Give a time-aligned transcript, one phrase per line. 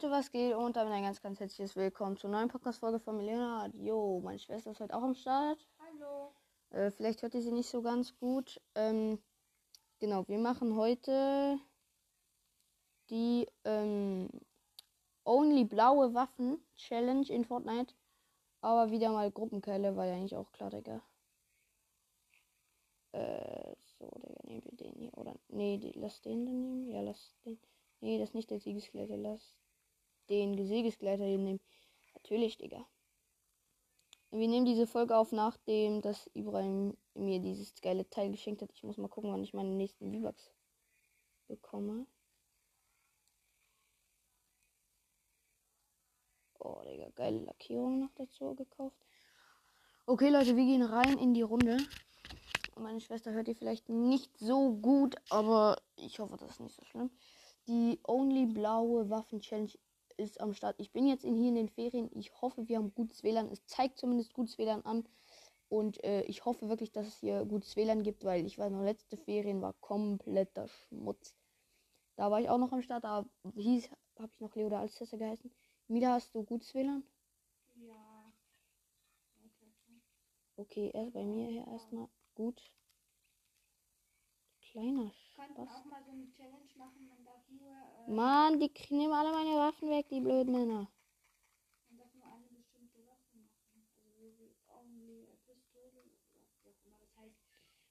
[0.00, 0.54] Leute, was geht?
[0.54, 3.70] Und damit ein ganz, ganz herzliches Willkommen zur neuen Podcast-Folge von Milena.
[3.74, 5.58] Jo, meine Schwester ist heute auch am Start.
[5.78, 6.32] Hallo.
[6.70, 8.62] Äh, vielleicht hört ihr sie nicht so ganz gut.
[8.74, 9.18] Ähm,
[9.98, 11.58] genau, wir machen heute
[13.10, 14.30] die ähm,
[15.24, 17.94] Only blaue Waffen Challenge in Fortnite.
[18.62, 21.02] Aber wieder mal Gruppenkelle, war ja eigentlich auch klar, Digga.
[23.12, 25.18] Äh, so, Digga, nehmen wir den hier.
[25.18, 26.88] Oder, nee, die, lass den dann nehmen.
[26.88, 27.60] Ja, lass den.
[28.00, 29.18] Nee, das ist nicht der Siegesgleiter.
[29.18, 29.59] Lass
[30.30, 31.60] den Siegesgleiter hier nehmen.
[32.14, 32.86] Natürlich, Digga.
[34.30, 38.70] Wir nehmen diese Folge auf, nachdem das Ibrahim mir dieses geile Teil geschenkt hat.
[38.72, 40.52] Ich muss mal gucken, wann ich meine nächsten V-Bucks
[41.48, 42.06] bekomme.
[46.60, 48.96] Oh, Digga, geile Lackierung noch dazu gekauft.
[50.06, 51.78] Okay, Leute, wir gehen rein in die Runde.
[52.76, 56.84] Meine Schwester hört ihr vielleicht nicht so gut, aber ich hoffe, das ist nicht so
[56.84, 57.10] schlimm.
[57.66, 59.72] Die Only blaue Waffen Challenge
[60.20, 60.76] ist am Start.
[60.78, 62.10] Ich bin jetzt in, hier in den Ferien.
[62.14, 63.50] Ich hoffe, wir haben gutes WLAN.
[63.50, 65.04] Es zeigt zumindest gutes WLAN an.
[65.68, 68.82] Und äh, ich hoffe wirklich, dass es hier gutes WLAN gibt, weil ich weiß noch,
[68.82, 71.34] letzte Ferien war kompletter Schmutz.
[72.16, 73.04] Da war ich auch noch am Start.
[73.04, 73.88] Da hieß,
[74.18, 75.50] habe ich noch Leo oder Alcester geheißen.
[75.88, 77.02] Mila, hast du gutes WLAN?
[77.76, 78.32] Ja.
[80.56, 82.60] Okay, erst bei mir hier erstmal gut.
[84.60, 85.68] Kleiner Wir könnten Spaß.
[85.80, 87.08] auch mal so eine Challenge machen.
[87.08, 90.88] Man darf nur, äh, Mann, die nehmen alle meine Waffen weg, die blöden Männer.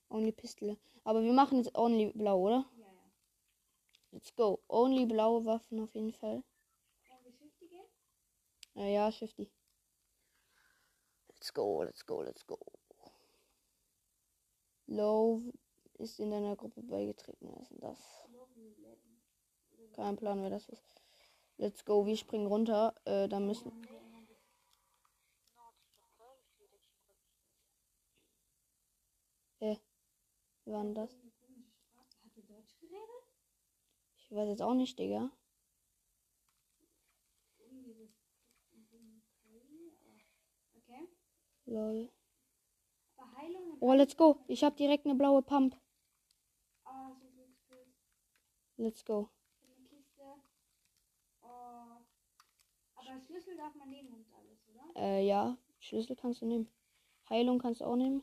[0.09, 0.77] only Pistole.
[1.03, 2.65] Aber wir machen jetzt Only Blau, oder?
[2.77, 3.11] Ja, ja.
[4.11, 4.59] Let's go.
[4.67, 6.43] Only blaue Waffen auf jeden Fall.
[8.75, 9.49] Äh, ja, Shifty.
[11.29, 12.59] Let's go, let's go, let's go.
[14.87, 15.41] Low
[15.99, 17.49] ist in deiner Gruppe beigetreten.
[17.53, 18.29] Was ist denn das?
[19.89, 19.95] Level 11.
[19.95, 21.01] Kein Plan, wer das ist.
[21.57, 22.95] Let's go, wir springen runter.
[23.05, 23.71] Äh, da müssen.
[23.71, 24.21] Immer
[29.59, 29.79] das-
[30.65, 31.17] Wie war denn das?
[34.17, 35.31] Ich weiß jetzt auch nicht, Digga.
[41.65, 42.09] Lol.
[43.79, 44.43] Oh, let's go.
[44.47, 45.75] Ich habe direkt eine blaue Pump.
[48.77, 49.29] Let's go.
[49.61, 50.23] Eine Kiste.
[51.41, 51.97] Oh.
[53.09, 55.01] Aber Schlüssel darf man nehmen und alles, oder?
[55.01, 55.57] Äh, ja.
[55.79, 56.69] Schlüssel kannst du nehmen.
[57.29, 58.21] Heilung kannst du auch nehmen.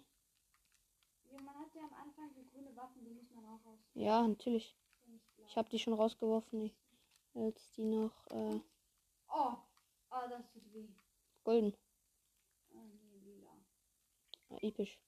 [1.32, 3.78] Ja, man hat ja am Anfang so grüne Waffen, die muss man auch raus.
[3.94, 4.76] Ja, natürlich.
[5.48, 6.62] Ich habe die schon rausgeworfen.
[6.66, 6.74] Ich,
[7.34, 8.60] als die noch äh,
[9.28, 9.56] Oh,
[10.10, 10.88] oh, das tut weh.
[11.44, 11.74] golden.
[12.70, 13.50] Oh, nee, lila.
[14.50, 14.98] Ah, episch.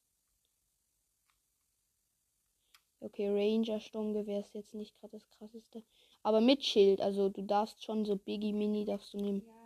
[3.00, 5.84] Okay, Ranger Sturmgewehr ist jetzt nicht gerade das krasseste.
[6.24, 9.42] Aber mit Schild, also du darfst schon so Biggie Mini darfst du nehmen.
[9.46, 9.57] Ja,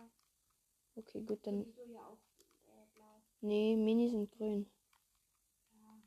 [0.95, 1.63] Okay, gut, dann.
[1.63, 2.19] sowieso ja auch
[2.67, 3.21] äh, blau.
[3.41, 4.69] Nee, Mini sind grün.
[5.73, 6.01] Ja.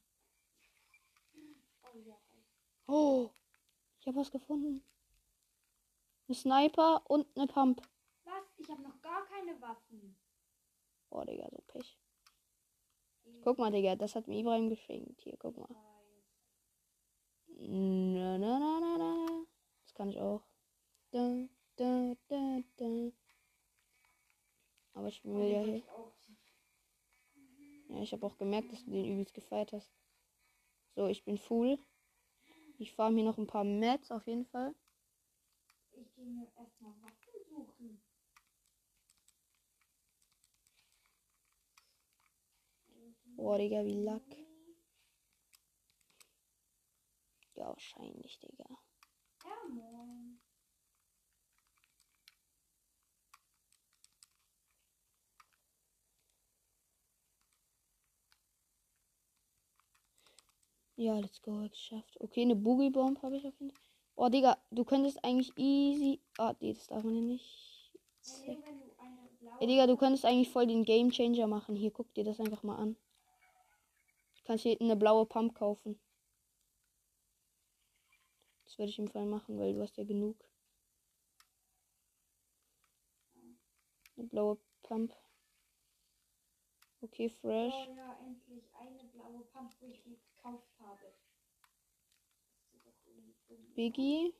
[1.83, 2.17] Oh ja.
[2.87, 3.31] Oh,
[4.01, 4.85] ich habe was gefunden.
[6.29, 7.83] Ein Sniper und eine Pump.
[8.25, 8.45] Was?
[8.59, 10.17] Ich habe noch gar keine Waffen.
[11.11, 11.99] Boah, Digga, so Pech.
[13.43, 15.21] Guck mal, Digga, das hat mir Ibrahim geschenkt.
[15.23, 15.69] Hier, guck mal.
[17.59, 19.47] Na, na, na, na, na.
[19.83, 20.43] Das kann ich auch.
[21.11, 23.13] Da, da, da, da.
[24.97, 25.83] Aber ich will ja hier.
[27.91, 29.93] Ja, ich habe auch gemerkt, dass du den übelst gefeiert hast.
[30.95, 31.79] So, ich bin full.
[32.79, 34.75] Ich fahre mir noch ein paar Mats auf jeden Fall.
[35.93, 38.03] Ich gehe mir erstmal Waffen suchen.
[43.37, 44.23] Boah, Digga, wie Lack.
[47.55, 48.67] Ja, wahrscheinlich, Digga.
[49.45, 50.36] Ja, moin.
[60.99, 62.19] Ja, let's go, geschafft.
[62.21, 63.85] Okay, eine Boogie Bomb habe ich auf jeden Fall.
[64.17, 66.21] Oh, Digga, du könntest eigentlich easy.
[66.39, 67.93] Ah, nee, das darf man ja nicht.
[69.41, 71.77] Blaue Ey, Digga, du könntest eigentlich voll den Game Changer machen.
[71.77, 72.97] Hier, guck dir das einfach mal an.
[74.37, 76.01] Du kannst hier eine blaue Pump kaufen.
[78.65, 80.37] Das würde ich im Fall machen, weil du hast ja genug.
[84.17, 85.15] Eine blaue Pump.
[87.03, 87.75] Okay, fresh.
[87.75, 90.17] Oh ja, endlich eine blaue Pump, wo ich die
[90.47, 90.63] dumm.
[93.75, 94.35] Biggie.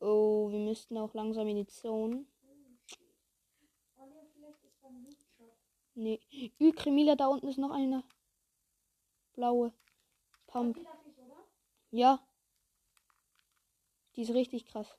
[0.00, 2.26] Oh, wir müssten auch langsam in die Zone.
[5.94, 6.20] Nee.
[6.60, 8.02] Ü, Kremila, da unten ist noch eine.
[9.34, 9.72] Blaue.
[10.46, 10.78] Pump.
[11.90, 12.26] Ja.
[14.16, 14.98] Die ist richtig krass.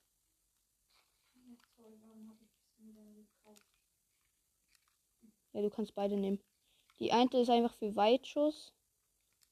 [5.52, 6.45] Ja, du kannst beide nehmen.
[7.00, 8.74] Die eine ist einfach für Weitschuss.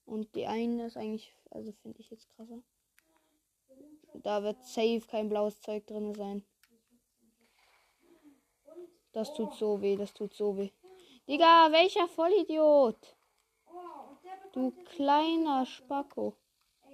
[0.05, 2.61] Und die eine ist eigentlich, also finde ich jetzt krasser.
[4.15, 6.43] Da wird safe kein blaues Zeug drin sein.
[9.13, 10.71] Das tut so weh, das tut so weh.
[11.27, 13.15] Digga, welcher Vollidiot?
[14.51, 16.35] Du kleiner Spacko.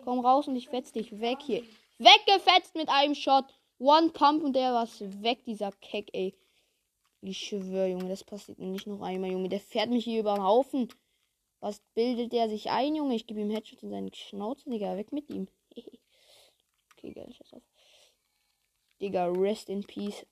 [0.03, 1.63] Komm raus und ich fetz dich weg hier.
[1.97, 3.45] Weggefetzt mit einem Shot.
[3.79, 6.35] One Pump und der war's weg, dieser Keck, ey.
[7.21, 9.49] Ich schwöre, Junge, das passiert nicht noch einmal, Junge.
[9.49, 10.87] Der fährt mich hier über den Haufen.
[11.59, 13.15] Was bildet der sich ein, Junge?
[13.15, 14.95] Ich gebe ihm Headshot in seine Schnauze, Digga.
[14.95, 15.49] Weg mit ihm.
[15.75, 17.63] okay, geil, scheiß auf.
[19.01, 20.25] Digga, rest in peace.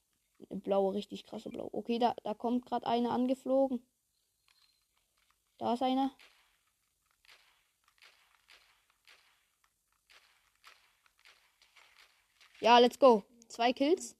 [0.49, 1.73] Blaue, richtig krasse blaue.
[1.73, 3.85] Okay, da, da kommt gerade einer angeflogen.
[5.57, 6.11] Da ist einer.
[12.61, 13.23] Ja, let's go.
[13.47, 14.16] Zwei Kills.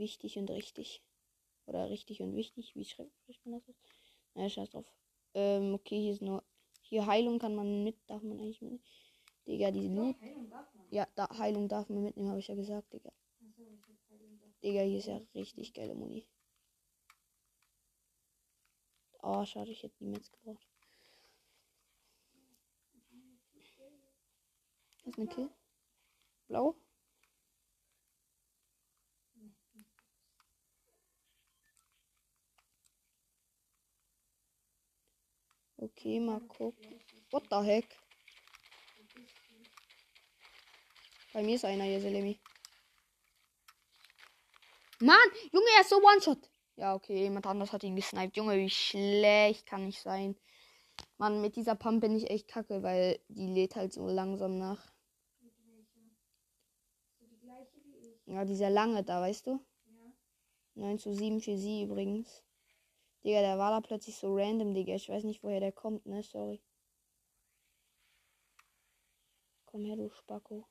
[0.00, 1.02] Wichtig und richtig.
[1.66, 2.74] Oder richtig und wichtig.
[2.74, 3.12] Wie schreibt
[3.44, 3.68] man das?
[3.68, 3.76] aus?
[4.34, 4.90] Na, scheiß drauf.
[5.34, 6.42] Ähm, okay, hier ist nur.
[6.80, 8.80] Hier Heilung kann man mit, darf man eigentlich mit.
[9.46, 10.18] Digga, die Loot.
[10.22, 10.86] Heilung darf man.
[10.90, 13.12] Ja, da, Heilung darf man mitnehmen, habe ich ja gesagt, Digga.
[14.62, 16.26] Digga, hier ist ja richtig geile Muni.
[19.22, 20.66] Oh, schade, ich hätte die Metz gebraucht.
[25.04, 25.50] Das ist eine Kill.
[26.48, 26.74] Blau.
[35.82, 37.00] Okay, mal gucken.
[37.30, 37.86] What the heck?
[41.32, 42.38] Bei mir ist einer hier, Selemi.
[45.00, 45.16] Mann,
[45.50, 46.50] Junge, er ist so One-Shot.
[46.76, 48.36] Ja, okay, jemand anders hat ihn gesniped.
[48.36, 50.36] Junge, wie schlecht kann ich sein.
[51.16, 54.92] Mann, mit dieser Pump bin ich echt kacke, weil die lädt halt so langsam nach.
[58.26, 59.64] Ja, dieser lange da, weißt du?
[59.86, 60.12] Ja.
[60.74, 62.44] 9 zu 7 für sie übrigens.
[63.24, 64.94] Digga, der war da plötzlich so random, Digga.
[64.94, 66.22] Ich weiß nicht, woher der kommt, ne?
[66.22, 66.60] Sorry.
[69.66, 70.66] Komm her, du Spacko.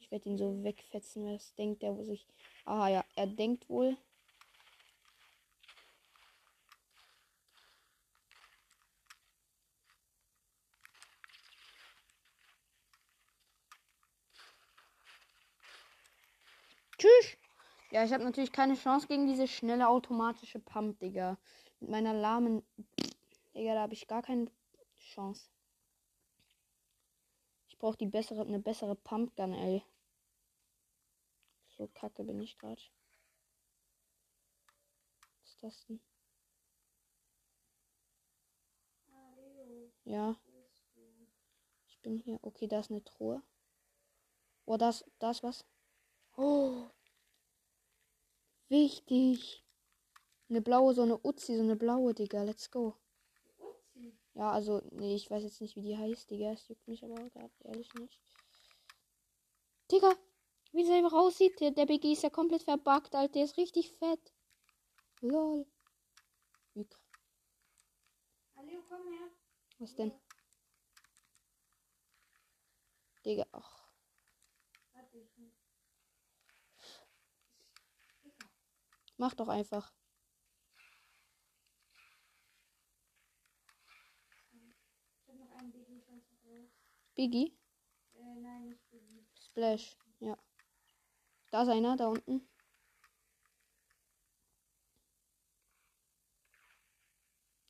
[0.00, 2.26] Ich werde ihn so wegfetzen, was denkt der, wo sich.
[2.64, 3.96] Aha, ja, er denkt wohl.
[16.98, 17.39] Tschüss.
[17.92, 21.36] Ja, ich habe natürlich keine Chance gegen diese schnelle automatische Pump, Digga.
[21.80, 22.62] Mit meiner lahmen.
[23.54, 24.46] Digga, da habe ich gar keine
[24.96, 25.50] Chance.
[27.68, 29.82] Ich brauche die bessere, eine bessere Pumpgun, ey.
[31.76, 32.80] So kacke bin ich gerade.
[35.40, 36.00] Was ist das denn?
[40.04, 40.36] Ja,
[41.88, 42.38] ich bin hier.
[42.42, 43.42] Okay, da ist eine Truhe.
[44.66, 45.64] Oh, das, das was?
[46.36, 46.88] Oh.
[48.70, 49.64] Wichtig.
[50.48, 52.44] Eine blaue, so eine Uzi, so eine blaue, Digga.
[52.44, 52.96] Let's go.
[53.58, 54.16] Uzi.
[54.34, 56.52] Ja, also, nee, ich weiß jetzt nicht, wie die heißt, Digga.
[56.52, 58.20] Es juckt mich aber gerade ehrlich nicht.
[59.90, 60.14] Digga,
[60.70, 61.58] wie das einfach aussieht.
[61.60, 63.32] Der, der BG ist ja komplett verbuggt, Alter.
[63.32, 64.32] Der ist richtig fett.
[65.20, 65.66] Lol.
[66.74, 66.86] Wie
[68.62, 69.28] Leo, komm her.
[69.78, 70.12] Was denn?
[73.24, 73.90] Digga, ach.
[74.92, 75.59] Warte, ich
[79.20, 79.92] Mach doch einfach.
[87.14, 87.54] Biggie?
[88.14, 89.26] Äh, nein, nicht Baby.
[89.34, 89.98] Splash.
[90.20, 90.38] Ja.
[91.50, 92.48] Da ist einer, da unten.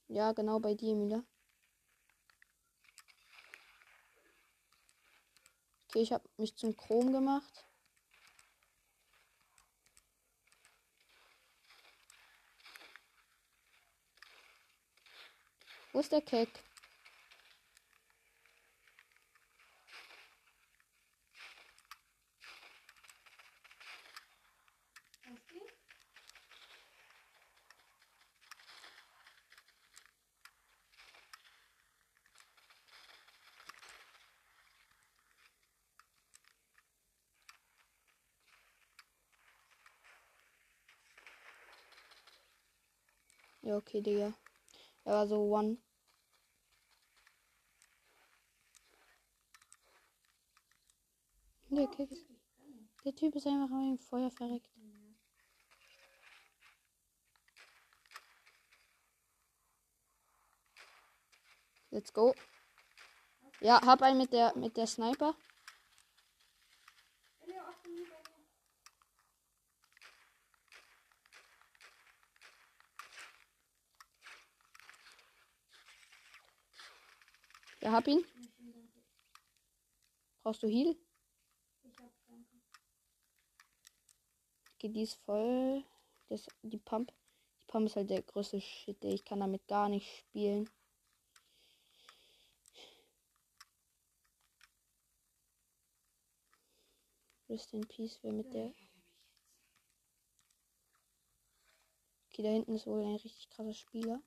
[0.07, 1.25] Ja, genau bei dir, Mila.
[5.89, 7.70] Okay, ich habe mich zum Chrom gemacht.
[15.93, 16.23] Wo ist der?
[43.63, 44.35] Ja, okay, Digga.
[45.05, 45.79] Er war so one.
[51.71, 52.27] Der, Kick ist,
[53.05, 54.69] der Typ ist einfach im Feuer verreckt.
[61.93, 62.35] Let's go.
[63.61, 65.35] Ja, hab einen mit der mit der Sniper.
[67.45, 68.41] Leo, Achtung, hier bei mir.
[77.83, 78.25] Ja, hab ihn.
[80.43, 80.97] Brauchst du Heal?
[81.83, 82.61] Ich hab, danke.
[84.75, 85.85] Okay, die ist voll.
[86.29, 87.13] Das, die Pump.
[87.63, 89.03] Die Pump ist halt der größte Shit.
[89.05, 90.69] Ich kann damit gar nicht spielen.
[97.49, 98.73] Rest in Peace, wer mit der.
[102.29, 104.23] Okay, da hinten ist wohl ein richtig krasser Spieler.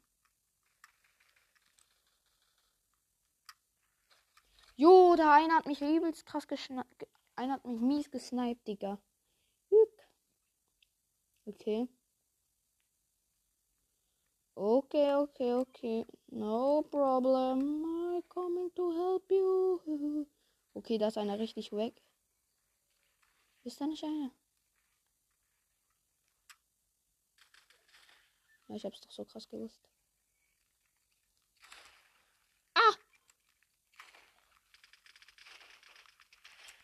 [4.75, 7.07] Jo, da einer hat mich übelst krass geschnappt.
[7.35, 8.99] Einer hat mich mies gesniped, Digga.
[11.45, 11.87] Okay.
[14.55, 16.05] Okay, okay, okay.
[16.31, 17.85] No problem.
[17.85, 20.27] I'm coming to help you.
[20.73, 22.01] Okay, da ist einer richtig weg.
[23.63, 24.31] Ist da nicht einer?
[28.67, 29.81] Ja, ich hab's doch so krass gewusst.
[32.75, 32.93] Ah!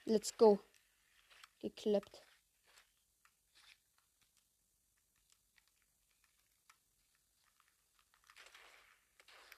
[0.10, 0.58] Let's go.
[1.62, 2.26] Geklappt.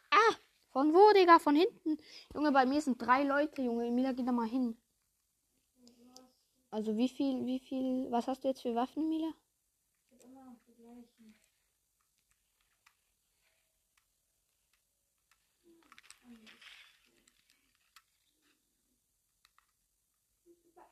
[0.10, 0.36] Ah!
[0.74, 1.39] Von wo, Digga?
[1.39, 1.98] Von hinten.
[2.34, 3.88] Junge, bei mir sind drei Leute, Junge.
[3.88, 4.77] Emilia, geh da mal hin.
[6.70, 9.34] Also wie viel, wie viel, was hast du jetzt für Waffen, Emilia?
[10.10, 11.34] Ich hab immer noch die gleichen.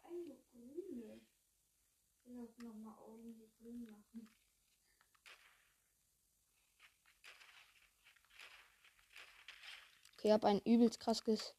[0.10, 1.22] Nur grüne.
[2.12, 4.30] Ich will auch nochmal ordentlich grün machen.
[10.18, 11.56] Okay, hab ein übelst krasses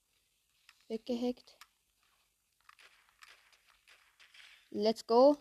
[0.88, 1.56] weggehackt.
[4.70, 5.36] Let's go.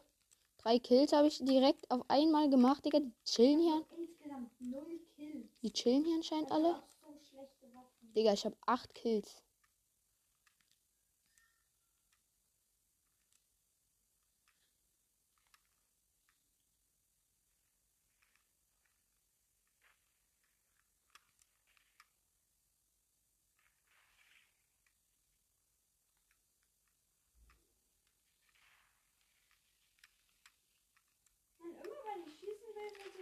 [0.57, 2.99] Drei Kills habe ich direkt auf einmal gemacht, Digga.
[2.99, 3.85] Die chillen hier.
[5.61, 6.81] Die chillen hier anscheinend alle.
[8.15, 9.43] Digga, ich habe acht Kills.
[31.59, 33.15] Nein, immer wenn ich schießen will, sind sie schon tot.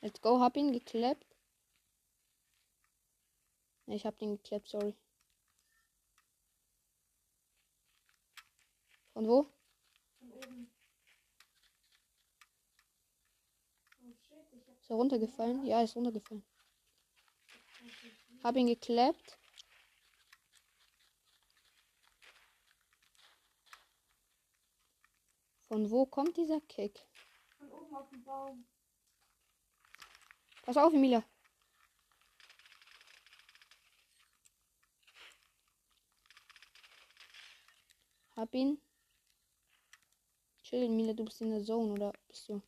[0.00, 1.26] Let's go, hab ihn geklappt.
[3.86, 4.96] Ich hab den geklappt, sorry.
[9.12, 9.46] Von wo?
[10.18, 10.72] Von oben.
[14.80, 15.64] Ist er runtergefallen?
[15.66, 16.44] Ja, ist runtergefallen.
[18.42, 19.38] Hab ihn geklappt.
[25.68, 27.06] Von wo kommt dieser Kick?
[27.72, 28.64] Oben auf dem Baum.
[30.64, 31.24] Pass auf, Emilia.
[38.36, 38.80] Hab ihn.
[40.62, 42.62] Chill, Emilia, du bist in der Zone, oder bist du?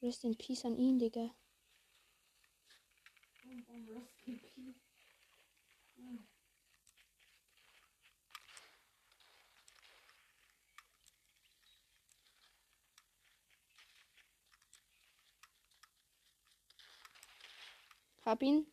[0.00, 1.34] Rest in Peace an ihn, Digga.
[3.44, 4.80] Und dann Rest in Peace.
[5.96, 6.28] Hm.
[18.28, 18.66] Hab ihn.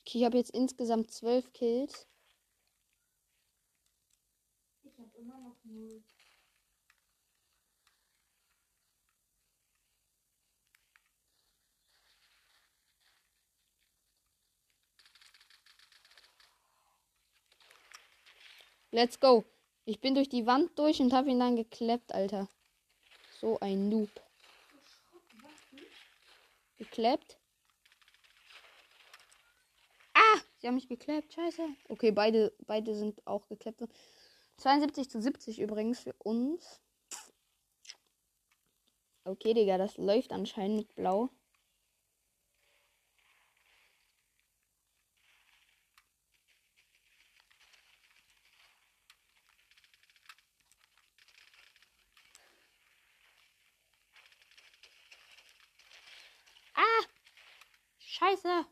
[0.00, 2.06] Okay, ich habe jetzt insgesamt zwölf Kills.
[4.82, 6.04] Ich hab immer noch null.
[18.94, 19.44] Let's go.
[19.86, 22.46] Ich bin durch die Wand durch und habe ihn dann geklappt, Alter.
[23.40, 24.10] So ein Noob.
[26.76, 27.38] Geklappt.
[30.12, 30.40] Ah!
[30.58, 31.32] Sie haben mich geklappt.
[31.32, 31.66] Scheiße.
[31.88, 33.82] Okay, beide, beide sind auch geklappt.
[34.58, 36.82] 72 zu 70 übrigens für uns.
[39.24, 41.30] Okay, Digga, das läuft anscheinend mit Blau.
[56.74, 57.04] Ah!
[58.22, 58.66] Scheiße!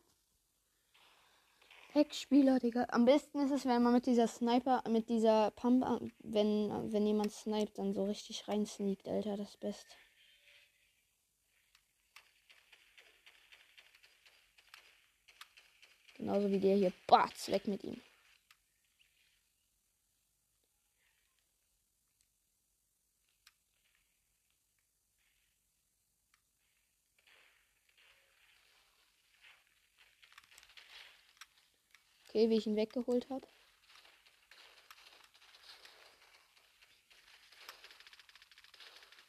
[1.92, 2.86] Heckspieler, Digga.
[2.90, 5.84] Am besten ist es, wenn man mit dieser Sniper, mit dieser Pump,
[6.20, 9.36] wenn, wenn jemand sniped, dann so richtig rein sneakt, Alter.
[9.36, 9.86] Das ist best.
[16.16, 16.92] Genauso wie der hier.
[17.08, 18.00] Batz, weg mit ihm.
[32.40, 33.46] Okay, wie ich ihn weggeholt habe.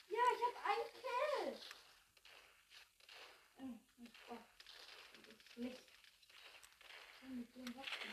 [0.07, 1.51] Ja, ich habe einen Kill.
[7.53, 8.11] Dem wachsen.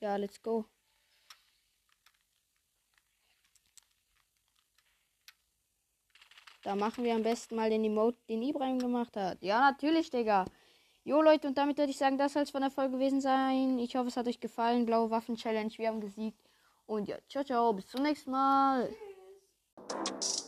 [0.00, 0.64] Ja, let's go.
[6.64, 9.40] Da machen wir am besten mal den Emote, den Ibrahim gemacht hat.
[9.40, 10.46] Ja, natürlich, Digga.
[11.06, 13.78] Jo Leute, und damit würde ich sagen, das soll es von der Folge gewesen sein.
[13.78, 14.86] Ich hoffe, es hat euch gefallen.
[14.86, 16.50] Blaue Waffen Challenge, wir haben gesiegt.
[16.84, 18.90] Und ja, ciao, ciao, bis zum nächsten Mal.
[20.20, 20.45] Tschüss.